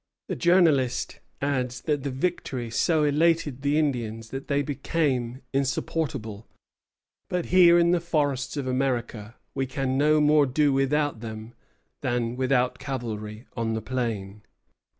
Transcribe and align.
The 0.29 0.35
journalist 0.35 1.19
adds 1.43 1.81
that 1.81 2.01
the 2.01 2.09
victory 2.09 2.71
so 2.71 3.03
elated 3.03 3.61
the 3.61 3.77
Indians 3.77 4.31
that 4.31 4.47
they 4.47 4.63
became 4.63 5.43
insupportable; 5.53 6.47
"but 7.29 7.45
here 7.53 7.77
in 7.77 7.91
the 7.91 7.99
forests 8.01 8.57
of 8.57 8.65
America 8.65 9.35
we 9.53 9.67
can 9.67 9.99
no 9.99 10.19
more 10.19 10.47
do 10.47 10.73
without 10.73 11.19
them 11.19 11.53
than 12.01 12.35
without 12.35 12.79
cavalry 12.79 13.45
on 13.55 13.75
the 13.75 13.79
plain." 13.83 14.41